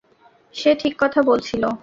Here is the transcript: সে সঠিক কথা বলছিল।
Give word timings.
সে 0.55 0.71
সঠিক 0.73 0.93
কথা 0.99 1.19
বলছিল। 1.21 1.63